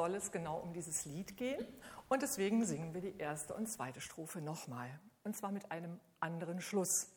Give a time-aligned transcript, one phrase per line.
[0.00, 1.66] soll es genau um dieses Lied gehen
[2.08, 4.88] und deswegen singen wir die erste und zweite Strophe nochmal.
[5.24, 7.12] Und zwar mit einem anderen Schluss.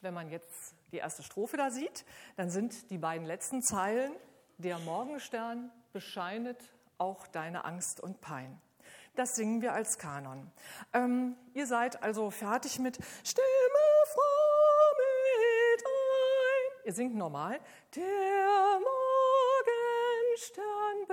[0.00, 4.10] Wenn man jetzt die erste Strophe da sieht, dann sind die beiden letzten Zeilen,
[4.58, 6.58] der Morgenstern bescheinet
[6.98, 8.60] auch deine Angst und Pein.
[9.14, 10.50] Das singen wir als Kanon.
[10.92, 13.46] Ähm, ihr seid also fertig mit Stimme
[14.06, 16.86] froh mit ein.
[16.86, 17.60] Ihr singt normal.
[17.94, 18.80] Der
[20.34, 21.06] Morgenstern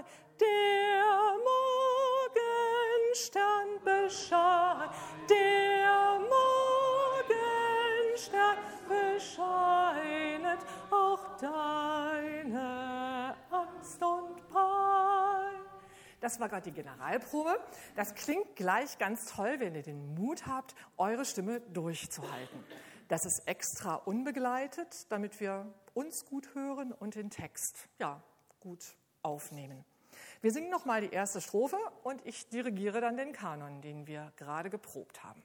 [0.00, 0.04] bescheid,
[0.40, 1.36] der
[3.12, 4.90] Morgenstern bescheid,
[5.28, 6.18] der
[8.08, 8.56] Morgenstern
[8.88, 10.60] bescheinet
[10.90, 15.60] auch deine Angst und Pein.
[16.20, 17.58] Das war gerade die Generalprobe.
[17.96, 22.64] Das klingt gleich ganz toll, wenn ihr den Mut habt, eure Stimme durchzuhalten.
[23.08, 28.22] Das ist extra unbegleitet, damit wir uns gut hören und den Text ja
[28.60, 29.84] gut aufnehmen.
[30.42, 34.32] Wir singen noch mal die erste Strophe und ich dirigiere dann den Kanon, den wir
[34.36, 35.42] gerade geprobt haben.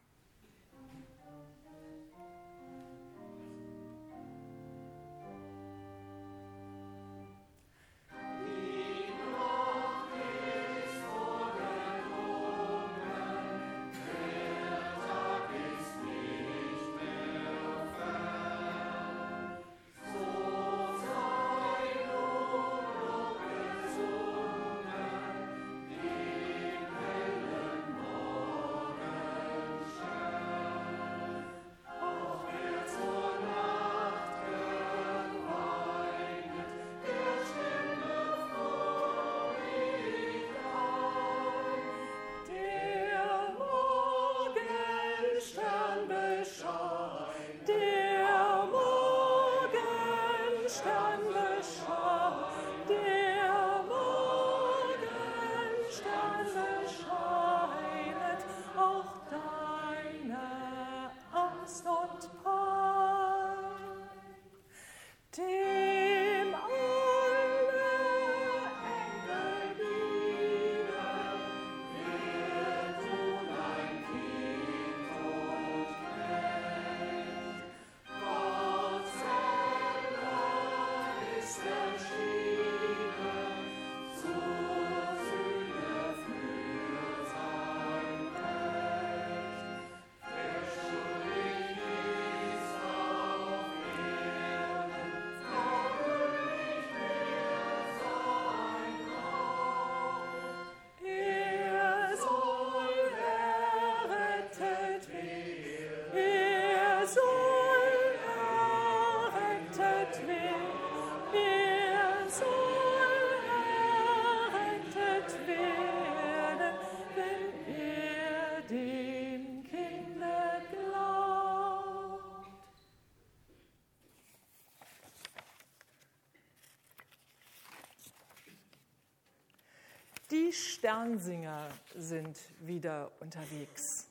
[130.31, 134.07] Die Sternsinger sind wieder unterwegs.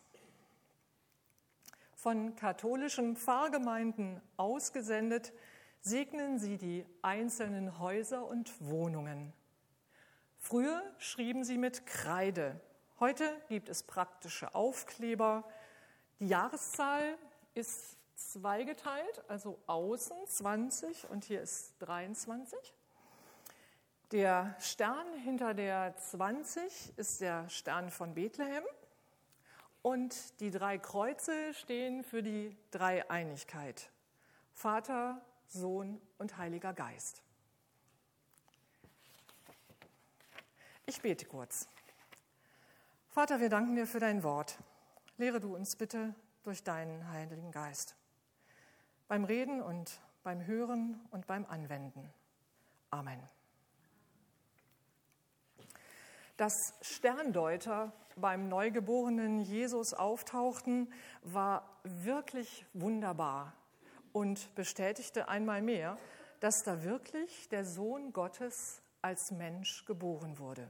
[1.97, 5.33] Von katholischen Pfarrgemeinden ausgesendet,
[5.85, 9.35] segnen sie die einzelnen Häuser und Wohnungen.
[10.39, 12.59] Früher schrieben sie mit Kreide.
[13.01, 15.45] Heute gibt es praktische Aufkleber.
[16.21, 17.19] Die Jahreszahl
[17.53, 22.59] ist zweigeteilt, also außen 20 und hier ist 23.
[24.11, 28.65] Der Stern hinter der 20 ist der Stern von Bethlehem
[29.83, 33.91] und die drei Kreuze stehen für die Dreieinigkeit.
[34.55, 37.23] Vater, Sohn und Heiliger Geist.
[40.87, 41.69] Ich bete kurz.
[43.09, 44.59] Vater, wir danken dir für dein Wort.
[45.17, 47.97] Lehre du uns bitte durch deinen Heiligen Geist.
[49.09, 52.13] Beim Reden und beim Hören und beim Anwenden.
[52.91, 53.23] Amen.
[56.37, 60.93] Dass Sterndeuter beim neugeborenen Jesus auftauchten,
[61.23, 63.55] war wirklich wunderbar
[64.15, 65.99] und bestätigte einmal mehr,
[66.41, 70.69] dass da wirklich der Sohn Gottes als Mensch geboren wurde.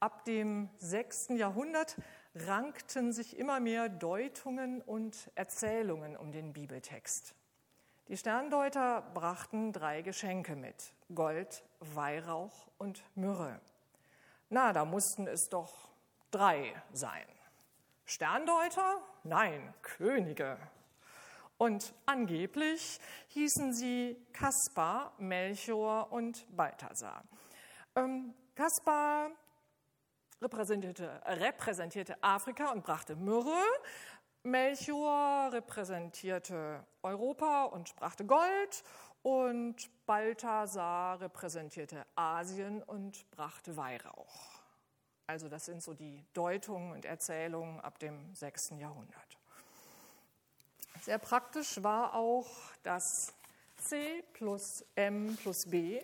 [0.00, 1.96] Ab dem sechsten Jahrhundert
[2.34, 7.34] rankten sich immer mehr Deutungen und Erzählungen um den Bibeltext.
[8.08, 13.60] Die Sterndeuter brachten drei Geschenke mit, Gold, Weihrauch und Myrrhe.
[14.50, 15.90] Na, da mussten es doch
[16.30, 17.26] drei sein.
[18.06, 19.02] Sterndeuter?
[19.24, 20.58] Nein, Könige.
[21.58, 27.24] Und angeblich hießen sie Kaspar, Melchior und Balthasar.
[27.96, 29.32] Ähm, Kaspar
[30.40, 33.64] repräsentierte, repräsentierte Afrika und brachte Myrrhe.
[34.44, 38.84] Melchior repräsentierte Europa und brachte Gold.
[39.22, 44.62] Und Balthasar repräsentierte Asien und brachte Weihrauch.
[45.26, 48.74] Also das sind so die Deutungen und Erzählungen ab dem 6.
[48.78, 49.38] Jahrhundert.
[51.02, 52.48] Sehr praktisch war auch
[52.82, 53.32] das
[53.76, 56.02] C plus M plus B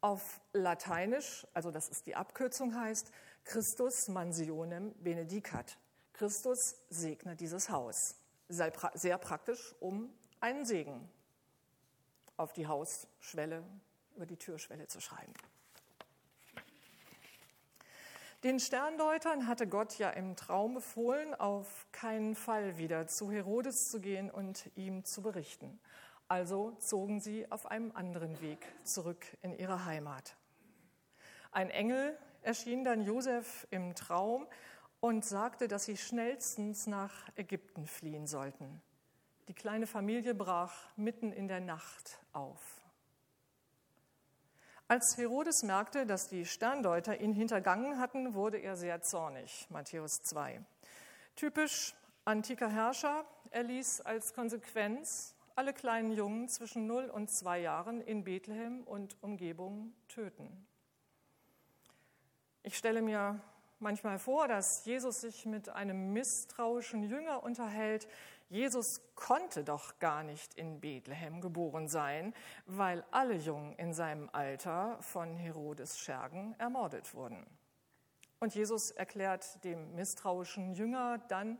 [0.00, 3.10] auf Lateinisch, also das ist die Abkürzung heißt,
[3.44, 5.76] Christus mansionem benedicat.
[6.12, 8.16] Christus segne dieses Haus.
[8.48, 11.08] Sehr praktisch, um einen Segen
[12.36, 13.62] auf die Hausschwelle,
[14.14, 15.32] über die Türschwelle zu schreiben.
[18.44, 23.98] Den Sterndeutern hatte Gott ja im Traum befohlen, auf keinen Fall wieder zu Herodes zu
[23.98, 25.80] gehen und ihm zu berichten.
[26.28, 30.36] Also zogen sie auf einem anderen Weg zurück in ihre Heimat.
[31.50, 34.46] Ein Engel erschien dann Josef im Traum
[35.00, 38.82] und sagte, dass sie schnellstens nach Ägypten fliehen sollten.
[39.48, 42.75] Die kleine Familie brach mitten in der Nacht auf.
[44.88, 49.66] Als Herodes merkte, dass die Sterndeuter ihn hintergangen hatten, wurde er sehr zornig.
[49.68, 50.60] Matthäus 2.
[51.34, 58.00] Typisch antiker Herrscher, er ließ als Konsequenz alle kleinen Jungen zwischen 0 und 2 Jahren
[58.00, 60.68] in Bethlehem und Umgebung töten.
[62.62, 63.40] Ich stelle mir
[63.80, 68.06] manchmal vor, dass Jesus sich mit einem misstrauischen Jünger unterhält,
[68.48, 72.32] Jesus konnte doch gar nicht in Bethlehem geboren sein,
[72.66, 77.44] weil alle Jungen in seinem Alter von Herodes Schergen ermordet wurden.
[78.38, 81.58] Und Jesus erklärt dem misstrauischen Jünger dann,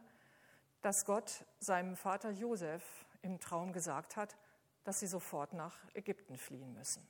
[0.82, 4.36] dass Gott seinem Vater Josef im Traum gesagt hat,
[4.84, 7.04] dass sie sofort nach Ägypten fliehen müssen.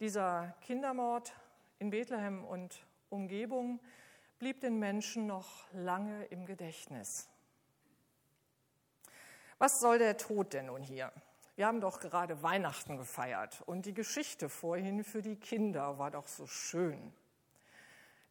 [0.00, 1.34] Dieser Kindermord
[1.78, 3.80] in Bethlehem und Umgebung
[4.38, 7.28] blieb den Menschen noch lange im Gedächtnis.
[9.62, 11.12] Was soll der Tod denn nun hier?
[11.54, 16.26] Wir haben doch gerade Weihnachten gefeiert und die Geschichte vorhin für die Kinder war doch
[16.26, 17.12] so schön.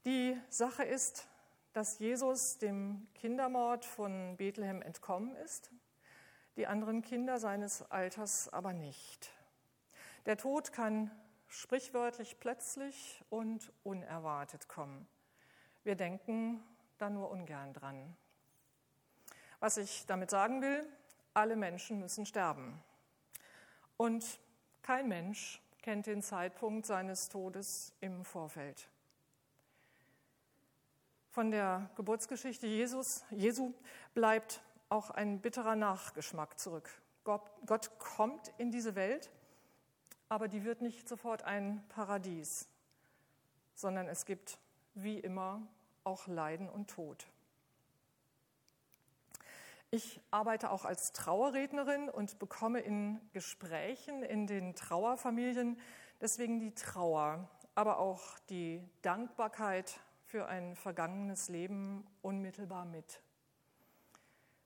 [0.04, 1.30] Die Sache ist,
[1.72, 5.72] dass Jesus dem Kindermord von Bethlehem entkommen ist,
[6.58, 9.32] die anderen Kinder seines Alters aber nicht.
[10.26, 11.12] Der Tod kann
[11.48, 15.08] sprichwörtlich plötzlich und unerwartet kommen.
[15.86, 16.62] Wir denken
[16.98, 18.18] da nur ungern dran.
[19.62, 20.86] Was ich damit sagen will,
[21.34, 22.82] alle Menschen müssen sterben.
[23.98, 24.40] Und
[24.82, 28.90] kein Mensch kennt den Zeitpunkt seines Todes im Vorfeld.
[31.30, 33.74] Von der Geburtsgeschichte Jesus, Jesu
[34.14, 36.90] bleibt auch ein bitterer Nachgeschmack zurück.
[37.24, 39.32] Gott, Gott kommt in diese Welt,
[40.28, 42.68] aber die wird nicht sofort ein Paradies,
[43.76, 44.60] sondern es gibt
[44.94, 45.62] wie immer
[46.04, 47.28] auch Leiden und Tod.
[49.94, 55.78] Ich arbeite auch als Trauerrednerin und bekomme in Gesprächen in den Trauerfamilien
[56.22, 63.22] deswegen die Trauer, aber auch die Dankbarkeit für ein vergangenes Leben unmittelbar mit.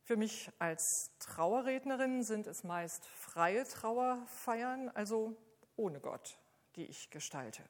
[0.03, 5.35] Für mich als Trauerrednerin sind es meist freie Trauerfeiern, also
[5.75, 6.37] ohne Gott,
[6.75, 7.63] die ich gestalte.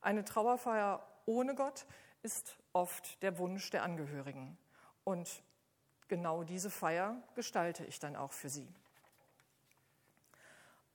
[0.00, 1.86] Eine Trauerfeier ohne Gott
[2.22, 4.58] ist oft der Wunsch der Angehörigen.
[5.04, 5.44] Und
[6.08, 8.68] genau diese Feier gestalte ich dann auch für Sie.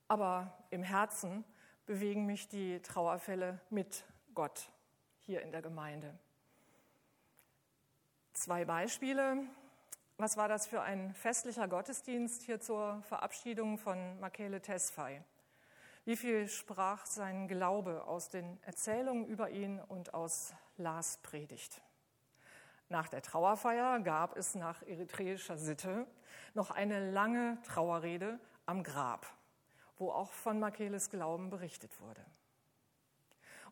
[0.08, 1.44] Aber im Herzen
[1.86, 4.04] bewegen mich die Trauerfälle mit
[4.34, 4.68] Gott
[5.20, 6.18] hier in der Gemeinde.
[8.32, 9.44] Zwei Beispiele.
[10.18, 15.22] Was war das für ein festlicher Gottesdienst hier zur Verabschiedung von Makele Tesfay?
[16.04, 21.80] Wie viel sprach sein Glaube aus den Erzählungen über ihn und aus Lars Predigt?
[22.92, 26.06] Nach der Trauerfeier gab es nach eritreischer Sitte
[26.52, 29.26] noch eine lange Trauerrede am Grab,
[29.96, 32.22] wo auch von Makeles Glauben berichtet wurde.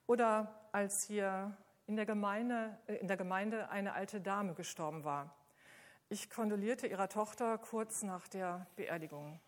[0.07, 1.55] Oder als hier
[1.87, 5.37] in der, Gemeinde, äh, in der Gemeinde eine alte Dame gestorben war.
[6.09, 9.39] Ich kondolierte ihrer Tochter kurz nach der Beerdigung.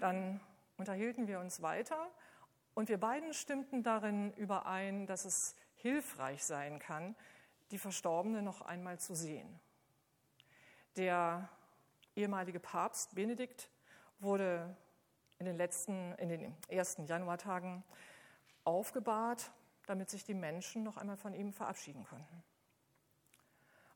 [0.00, 0.40] Dann
[0.76, 2.08] unterhielten wir uns weiter
[2.74, 7.14] und wir beiden stimmten darin überein, dass es hilfreich sein kann,
[7.70, 9.60] die Verstorbene noch einmal zu sehen.
[10.96, 11.48] Der
[12.16, 13.70] ehemalige Papst Benedikt
[14.18, 14.76] wurde
[15.38, 17.84] in den letzten, in den ersten Januartagen
[18.64, 19.52] aufgebahrt,
[19.86, 22.42] damit sich die Menschen noch einmal von ihm verabschieden konnten.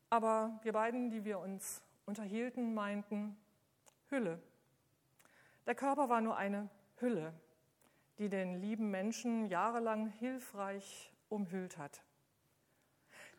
[0.09, 3.37] Aber wir beiden, die wir uns unterhielten, meinten,
[4.09, 4.41] Hülle.
[5.67, 7.33] Der Körper war nur eine Hülle,
[8.19, 12.03] die den lieben Menschen jahrelang hilfreich umhüllt hat.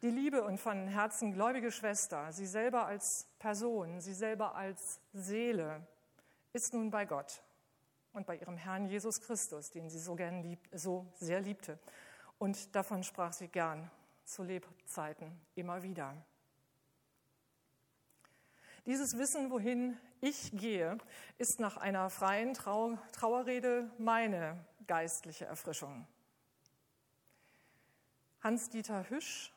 [0.03, 5.87] Die liebe und von Herzen gläubige Schwester, sie selber als Person, sie selber als Seele,
[6.51, 7.41] ist nun bei Gott
[8.11, 11.79] und bei ihrem Herrn Jesus Christus, den sie so, gern lieb, so sehr liebte.
[12.37, 13.89] Und davon sprach sie gern
[14.25, 16.13] zu Lebzeiten immer wieder.
[18.85, 20.97] Dieses Wissen, wohin ich gehe,
[21.37, 26.05] ist nach einer freien Trau Trauerrede meine geistliche Erfrischung.
[28.41, 29.52] Hans-Dieter Hüsch,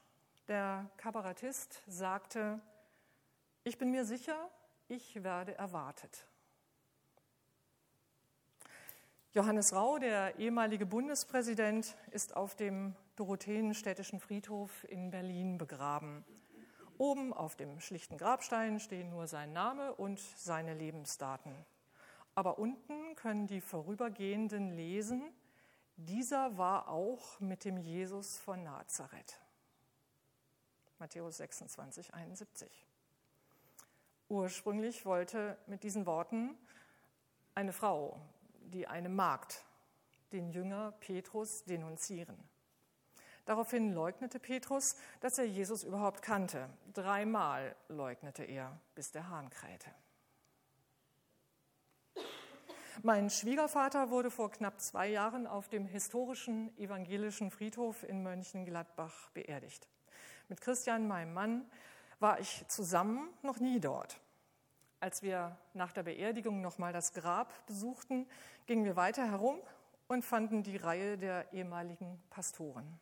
[0.49, 2.61] der Kabarettist, sagte,
[3.65, 4.51] ich bin mir sicher,
[4.89, 6.27] ich werde erwartet.
[9.33, 16.25] Johannes Rau, der ehemalige Bundespräsident, ist auf dem Dorotheenstädtischen Friedhof in Berlin begraben.
[16.97, 21.55] Oben auf dem schlichten Grabstein stehen nur sein Name und seine Lebensdaten.
[22.35, 25.23] Aber unten können die Vorübergehenden lesen,
[25.97, 29.41] dieser war auch mit dem Jesus von Nazareth.
[30.99, 32.87] Matthäus 26, 71.
[34.29, 36.57] Ursprünglich wollte mit diesen Worten
[37.55, 38.21] eine Frau,
[38.61, 39.65] die eine Magd,
[40.33, 42.37] den Jünger Petrus denunzieren.
[43.45, 46.69] Daraufhin leugnete Petrus, dass er Jesus überhaupt kannte.
[46.93, 49.95] Dreimal leugnete er, bis der Hahn krähte.
[53.03, 59.87] Mein Schwiegervater wurde vor knapp zwei Jahren auf dem historischen evangelischen Friedhof in Mönchengladbach beerdigt.
[60.49, 61.71] Mit Christian, meinem Mann,
[62.21, 64.21] war ich zusammen noch nie dort.
[65.01, 68.27] Als wir nach der Beerdigung nochmal das Grab besuchten,
[68.67, 69.61] gingen wir weiter herum
[70.09, 72.99] und fanden die Reihe der ehemaligen Pastoren.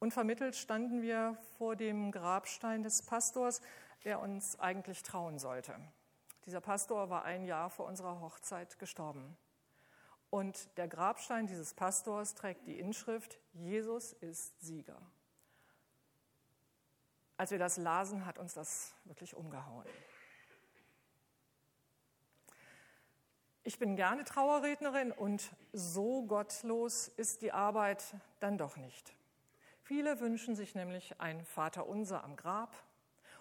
[0.00, 3.60] Unvermittelt standen wir vor dem Grabstein des Pastors,
[4.04, 5.74] der uns eigentlich trauen sollte.
[6.46, 9.36] Dieser Pastor war ein Jahr vor unserer Hochzeit gestorben.
[10.30, 15.00] Und der Grabstein dieses Pastors trägt die Inschrift, Jesus ist Sieger.
[17.38, 19.86] Als wir das lasen, hat uns das wirklich umgehauen.
[23.62, 28.02] Ich bin gerne Trauerrednerin und so gottlos ist die Arbeit
[28.40, 29.14] dann doch nicht.
[29.82, 32.74] Viele wünschen sich nämlich ein Vaterunser am Grab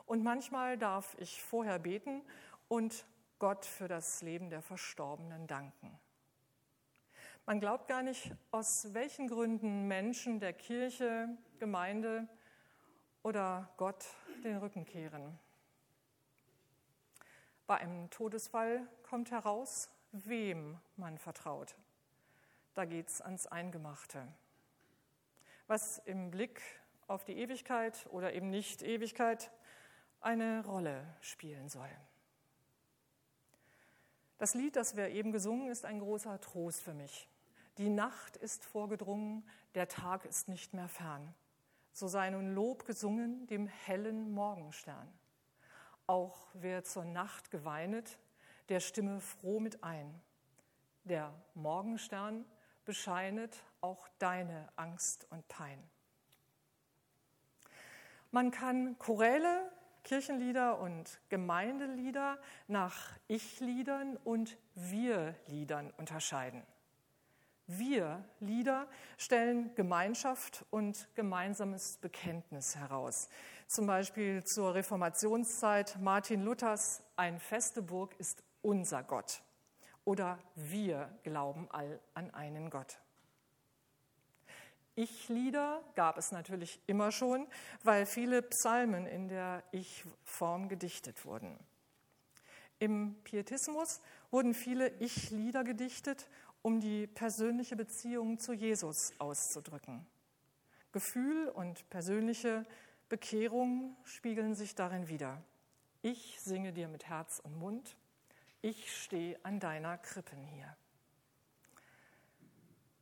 [0.05, 2.21] und manchmal darf ich vorher beten
[2.67, 3.03] und
[3.39, 5.97] Gott für das Leben der Verstorbenen danken.
[7.47, 12.27] Man glaubt gar nicht, aus welchen Gründen Menschen der Kirche, Gemeinde
[13.23, 14.05] oder Gott
[14.43, 15.37] den Rücken kehren.
[17.65, 21.75] Bei einem Todesfall kommt heraus, wem man vertraut.
[22.73, 24.27] Da geht es ans Eingemachte
[25.67, 26.61] was im Blick
[27.07, 29.51] auf die Ewigkeit oder eben nicht Ewigkeit
[30.21, 31.89] eine Rolle spielen soll.
[34.39, 37.29] Das Lied, das wir eben gesungen, ist ein großer Trost für mich.
[37.77, 41.33] Die Nacht ist vorgedrungen, der Tag ist nicht mehr fern.
[41.97, 45.11] So sei nun Lob gesungen dem hellen Morgenstern.
[46.05, 48.19] Auch wer zur Nacht geweinet,
[48.69, 50.21] der stimme froh mit ein.
[51.05, 52.45] Der Morgenstern
[52.85, 55.81] bescheinet auch deine Angst und Pein.
[58.29, 59.71] Man kann Choräle,
[60.03, 62.37] Kirchenlieder und Gemeindelieder
[62.67, 66.61] nach Ich-Liedern und Wir-Liedern unterscheiden.
[67.67, 73.29] Wir-Lieder stellen Gemeinschaft und gemeinsames Bekenntnis heraus.
[73.67, 79.41] Zum Beispiel zur Reformationszeit Martin Luthers Ein feste Burg ist unser Gott
[80.05, 82.97] oder wir glauben all an einen Gott.
[84.95, 87.45] Ich-Lieder gab es natürlich immer schon,
[87.83, 91.59] weil viele Psalmen in der Ich-Form gedichtet wurden.
[92.79, 96.27] Im Pietismus wurden viele Ich-Lieder gedichtet,
[96.61, 100.05] um die persönliche Beziehung zu Jesus auszudrücken.
[100.91, 102.65] Gefühl und persönliche
[103.09, 105.41] Bekehrung spiegeln sich darin wider.
[106.01, 107.95] Ich singe dir mit Herz und Mund,
[108.61, 110.75] ich stehe an deiner Krippen hier.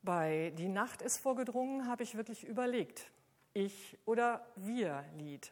[0.04, 3.10] Bei Die Nacht ist vorgedrungen habe ich wirklich überlegt,
[3.54, 5.52] ich oder wir Lied.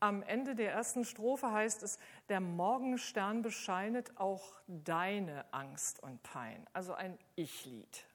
[0.00, 6.64] Am Ende der ersten Strophe heißt es, der Morgenstern bescheinet auch deine Angst und Pein,
[6.72, 8.06] also ein Ich-Lied.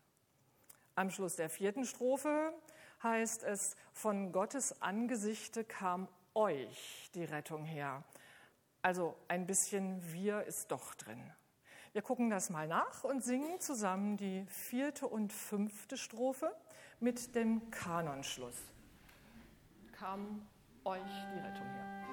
[0.96, 2.54] Am Schluss der vierten Strophe
[3.02, 8.04] heißt es, von Gottes Angesichte kam euch die Rettung her.
[8.82, 11.22] Also ein bisschen wir ist doch drin.
[11.92, 16.56] Wir gucken das mal nach und singen zusammen die vierte und fünfte Strophe
[17.00, 18.56] mit dem Kanonschluss.
[19.92, 20.48] Kam
[20.86, 21.02] euch
[21.34, 22.13] die Rettung her.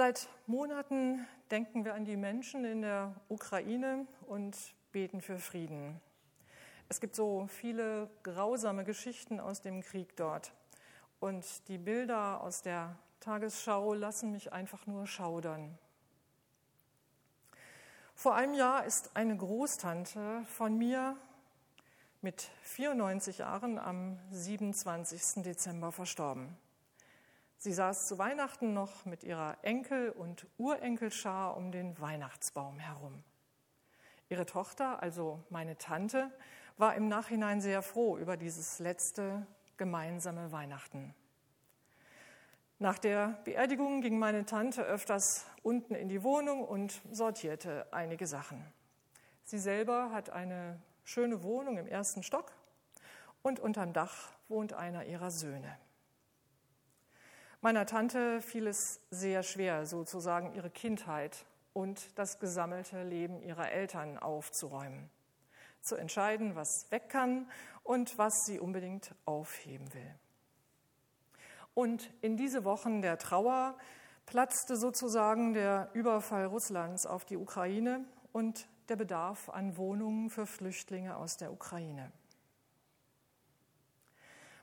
[0.00, 4.56] Seit Monaten denken wir an die Menschen in der Ukraine und
[4.92, 6.00] beten für Frieden.
[6.88, 10.54] Es gibt so viele grausame Geschichten aus dem Krieg dort.
[11.18, 15.76] Und die Bilder aus der Tagesschau lassen mich einfach nur schaudern.
[18.14, 21.14] Vor einem Jahr ist eine Großtante von mir
[22.22, 25.42] mit 94 Jahren am 27.
[25.42, 26.56] Dezember verstorben.
[27.62, 33.22] Sie saß zu Weihnachten noch mit ihrer Enkel- und Urenkelschar um den Weihnachtsbaum herum.
[34.30, 36.30] Ihre Tochter, also meine Tante,
[36.78, 39.46] war im Nachhinein sehr froh über dieses letzte
[39.76, 41.14] gemeinsame Weihnachten.
[42.78, 48.64] Nach der Beerdigung ging meine Tante öfters unten in die Wohnung und sortierte einige Sachen.
[49.44, 52.52] Sie selber hat eine schöne Wohnung im ersten Stock
[53.42, 55.76] und unterm Dach wohnt einer ihrer Söhne.
[57.62, 61.44] Meiner Tante fiel es sehr schwer, sozusagen ihre Kindheit
[61.74, 65.10] und das gesammelte Leben ihrer Eltern aufzuräumen,
[65.82, 67.50] zu entscheiden, was weg kann
[67.82, 70.14] und was sie unbedingt aufheben will.
[71.74, 73.76] Und in diese Wochen der Trauer
[74.24, 81.14] platzte sozusagen der Überfall Russlands auf die Ukraine und der Bedarf an Wohnungen für Flüchtlinge
[81.16, 82.10] aus der Ukraine.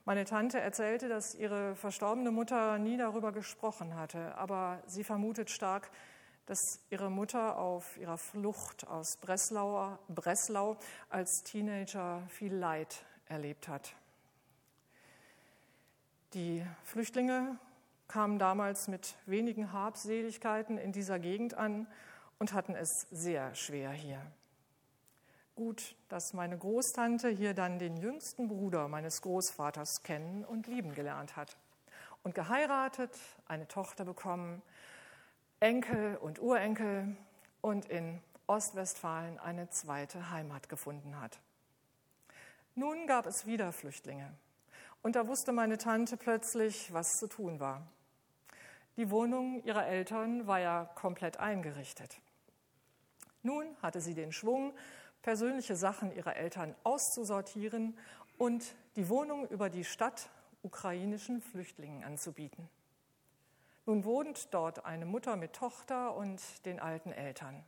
[0.08, 5.90] Meine Tante erzählte, dass ihre verstorbene Mutter nie darüber gesprochen hatte, aber sie vermutet stark,
[6.46, 10.78] dass ihre Mutter auf ihrer Flucht aus Breslau, Breslau
[11.10, 13.92] als Teenager viel Leid erlebt hat.
[16.32, 17.58] Die Flüchtlinge
[18.06, 21.86] kamen damals mit wenigen Habseligkeiten in dieser Gegend an
[22.38, 24.22] und hatten es sehr schwer hier.
[25.58, 31.34] Gut, dass meine Großtante hier dann den jüngsten Bruder meines Großvaters kennen und lieben gelernt
[31.34, 31.56] hat.
[32.22, 33.10] Und geheiratet,
[33.48, 34.62] eine Tochter bekommen,
[35.58, 37.16] Enkel und Urenkel
[37.60, 41.40] und in Ostwestfalen eine zweite Heimat gefunden hat.
[42.76, 44.32] Nun gab es wieder Flüchtlinge.
[45.02, 47.82] Und da wusste meine Tante plötzlich, was zu tun war.
[48.96, 52.20] Die Wohnung ihrer Eltern war ja komplett eingerichtet.
[53.42, 54.72] Nun hatte sie den Schwung,
[55.28, 57.98] persönliche Sachen ihrer Eltern auszusortieren
[58.38, 60.30] und die Wohnung über die Stadt
[60.62, 62.66] ukrainischen Flüchtlingen anzubieten.
[63.84, 67.62] Nun wohnt dort eine Mutter mit Tochter und den alten Eltern.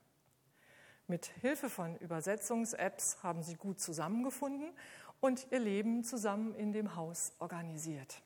[1.07, 4.73] Mit Hilfe von Übersetzungs-Apps haben sie gut zusammengefunden
[5.21, 8.23] und ihr Leben zusammen in dem Haus organisiert.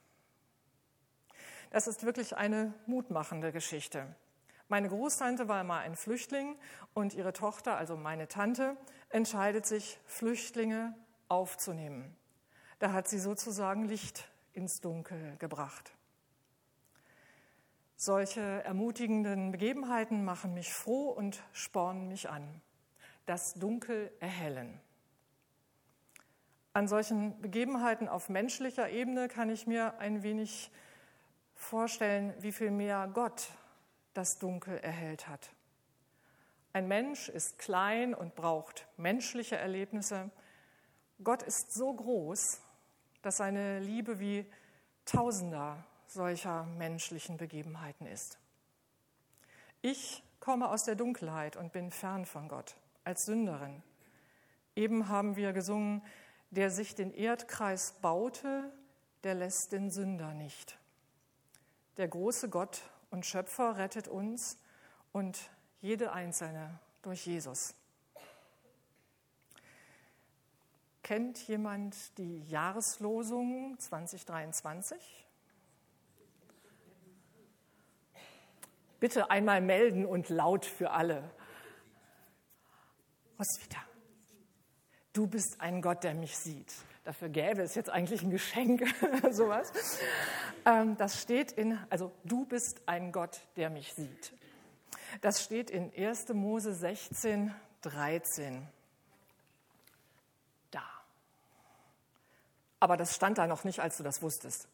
[1.71, 4.15] Das ist wirklich eine mutmachende Geschichte.
[4.69, 6.57] Meine Großtante war mal ein Flüchtling
[6.95, 8.77] und ihre Tochter, also meine Tante,
[9.11, 10.95] entscheidet sich, Flüchtlinge
[11.29, 12.17] aufzunehmen.
[12.79, 15.93] Da hat sie sozusagen Licht ins Dunkel gebracht.
[17.97, 22.61] Solche ermutigenden Begebenheiten machen mich froh und spornen mich an.
[23.27, 24.81] Das Dunkel erhellen.
[26.73, 30.73] An solchen Begebenheiten auf menschlicher Ebene kann ich mir ein wenig
[31.55, 33.49] vorstellen, wie viel mehr Gott
[34.15, 35.51] das Dunkel erhellt hat.
[36.73, 40.31] Ein Mensch ist klein und braucht menschliche Erlebnisse.
[41.23, 42.61] Gott ist so groß,
[43.23, 44.45] dass seine Liebe wie
[45.05, 48.39] Tausender solcher menschlichen Begebenheiten ist.
[49.83, 53.83] Ich komme aus der Dunkelheit und bin fern von Gott, als Sünderin.
[54.75, 56.03] Eben haben wir gesungen,
[56.51, 58.73] der sich den Erdkreis baute,
[59.23, 60.79] der lässt den Sünder nicht.
[61.97, 62.83] Der große Gott
[63.15, 64.59] und Schöpfer rettet uns
[65.13, 65.39] und
[65.81, 67.77] jede Einzelne durch Jesus.
[71.05, 74.99] Kennt jemand die Jahreslosung 2023?
[78.99, 81.23] Bitte einmal melden und laut für alle.
[83.39, 83.81] Roswitha,
[85.13, 86.75] du bist ein Gott, der mich sieht.
[87.05, 88.83] Dafür gäbe es jetzt eigentlich ein Geschenk,
[89.31, 89.73] sowas.
[90.65, 94.33] Ähm, das steht in, also du bist ein Gott, der mich sieht.
[95.21, 96.31] Das steht in 1.
[96.31, 98.67] Mose 16, 13.
[100.71, 100.83] Da.
[102.81, 104.67] Aber das stand da noch nicht, als du das wusstest.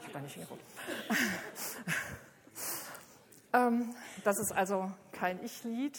[0.00, 0.62] Ich habe da nicht hingeguckt.
[3.52, 5.98] Ähm, das ist also kein Ich-Lied,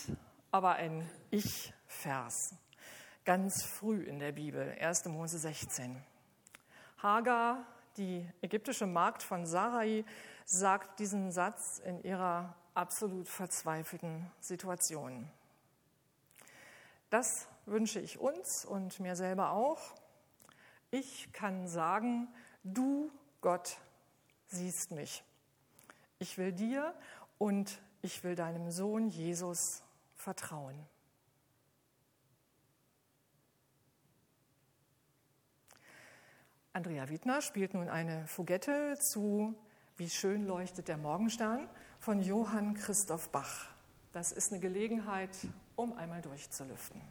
[0.51, 2.55] aber ein Ich-Vers
[3.25, 5.05] ganz früh in der Bibel, 1.
[5.05, 6.01] Mose 16.
[6.97, 7.65] Hagar,
[7.97, 10.05] die ägyptische Magd von Sarai,
[10.45, 15.29] sagt diesen Satz in ihrer absolut verzweifelten Situation.
[17.09, 19.79] Das wünsche ich uns und mir selber auch.
[20.89, 22.27] Ich kann sagen,
[22.63, 23.77] du Gott
[24.47, 25.23] siehst mich.
[26.19, 26.93] Ich will dir
[27.37, 29.83] und ich will deinem Sohn Jesus
[30.15, 30.77] vertrauen.
[36.73, 39.53] Andrea Wiedner spielt nun eine Fugette zu
[39.97, 41.67] Wie schön leuchtet der Morgenstern
[41.99, 43.67] von Johann Christoph Bach.
[44.13, 45.35] Das ist eine Gelegenheit,
[45.75, 47.01] um einmal durchzulüften.